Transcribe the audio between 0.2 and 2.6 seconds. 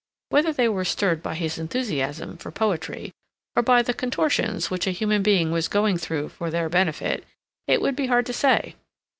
Whether they were stirred by his enthusiasm for